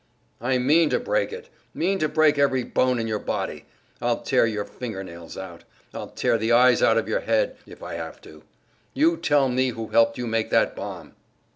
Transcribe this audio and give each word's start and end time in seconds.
"I 0.41 0.57
mean 0.57 0.89
to 0.89 0.99
break 0.99 1.31
it! 1.31 1.47
mean 1.75 1.99
to 1.99 2.09
break 2.09 2.39
every 2.39 2.63
bone 2.63 2.97
in 2.97 3.05
your 3.05 3.19
body! 3.19 3.65
I'll 4.01 4.19
tear 4.21 4.47
your 4.47 4.65
finger 4.65 5.03
nails 5.03 5.37
out; 5.37 5.63
I'll 5.93 6.07
tear 6.09 6.39
the 6.39 6.51
eyes 6.51 6.81
out 6.81 6.97
of 6.97 7.07
your 7.07 7.19
head, 7.19 7.55
if 7.67 7.83
I 7.83 7.93
have 7.93 8.19
to! 8.21 8.41
You 8.95 9.15
tell 9.15 9.47
me 9.47 9.69
who 9.69 9.89
helped 9.89 10.17
you 10.17 10.25
make 10.25 10.49
that 10.49 10.75
bomb!" 10.75 11.13